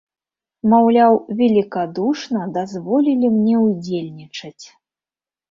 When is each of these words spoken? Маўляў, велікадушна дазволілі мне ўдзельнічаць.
Маўляў, 0.71 1.13
велікадушна 1.41 2.41
дазволілі 2.57 3.27
мне 3.37 3.55
ўдзельнічаць. 3.67 4.65